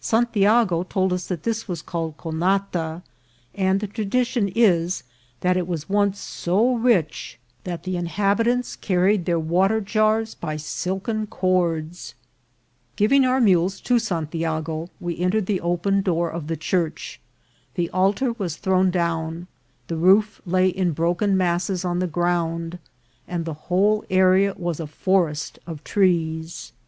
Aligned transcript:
San 0.00 0.26
tiago 0.26 0.82
told 0.82 1.12
us 1.12 1.28
that 1.28 1.44
this 1.44 1.68
was 1.68 1.80
called 1.80 2.16
Conata, 2.16 3.02
and 3.54 3.78
the 3.78 3.86
tradi 3.86 4.26
tion 4.26 4.48
is, 4.52 5.04
that 5.42 5.56
it 5.56 5.68
was 5.68 5.88
once 5.88 6.18
so 6.18 6.74
rich 6.74 7.38
that 7.62 7.84
the 7.84 7.96
inhabitants 7.96 8.74
car 8.74 9.12
246 9.12 9.26
INCIDENTS 9.28 9.28
OF 9.30 9.30
TRAVEL. 9.30 9.62
ried 9.62 9.70
their 9.70 9.76
water 9.78 9.80
jars 9.80 10.34
by 10.34 10.56
silken 10.56 11.26
cords. 11.28 12.14
Giving 12.96 13.24
our 13.24 13.40
mules 13.40 13.80
to 13.82 14.00
Santiago, 14.00 14.90
we 14.98 15.20
entered 15.20 15.46
the 15.46 15.60
open 15.60 16.02
door 16.02 16.30
of 16.30 16.48
the 16.48 16.56
church. 16.56 17.20
The 17.76 17.88
altar 17.90 18.32
was 18.32 18.56
thrown 18.56 18.90
down, 18.90 19.46
the 19.86 19.94
roof 19.96 20.42
lay 20.44 20.66
in 20.68 20.90
broken 20.94 21.36
masses 21.36 21.84
on 21.84 22.00
the 22.00 22.08
ground, 22.08 22.80
and 23.28 23.44
the 23.44 23.54
whole 23.70 24.02
ar§a 24.10 24.56
was 24.56 24.80
a 24.80 24.88
forest 24.88 25.60
of 25.64 25.84
trees. 25.84 26.72